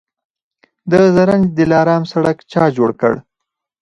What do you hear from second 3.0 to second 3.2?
کړ؟